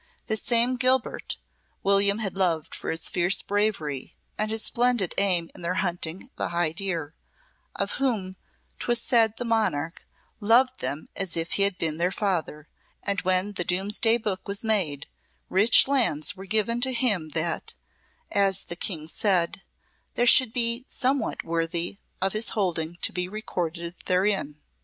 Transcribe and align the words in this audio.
This 0.25 0.41
same 0.41 0.77
Guilbert, 0.77 1.37
William 1.83 2.17
had 2.17 2.35
loved 2.35 2.73
for 2.73 2.89
his 2.89 3.07
fierce 3.07 3.43
bravery 3.43 4.15
and 4.35 4.49
his 4.49 4.65
splendid 4.65 5.13
aim 5.19 5.51
in 5.53 5.61
their 5.61 5.75
hunting 5.75 6.31
the 6.37 6.49
high 6.49 6.71
deer, 6.71 7.13
of 7.75 7.91
whom 8.01 8.35
'twas 8.79 8.99
said 8.99 9.37
the 9.37 9.45
monarch 9.45 10.03
"loved 10.39 10.79
them 10.79 11.09
as 11.15 11.37
if 11.37 11.51
he 11.51 11.61
had 11.61 11.77
been 11.77 11.97
their 11.97 12.09
father;" 12.11 12.67
and 13.03 13.21
when 13.21 13.51
the 13.51 13.63
Domesday 13.63 14.17
Book 14.17 14.47
was 14.47 14.63
made, 14.63 15.05
rich 15.49 15.87
lands 15.87 16.35
were 16.35 16.45
given 16.47 16.81
to 16.81 16.93
him 16.93 17.29
that, 17.35 17.75
as 18.31 18.63
the 18.63 18.75
King 18.75 19.07
said 19.07 19.61
there 20.15 20.25
should 20.25 20.51
be 20.51 20.83
somewhat 20.89 21.43
worthy 21.43 21.99
of 22.23 22.33
his 22.33 22.49
holding 22.57 22.95
to 23.03 23.13
be 23.13 23.27
recorded 23.29 23.93
therein. 24.07 24.61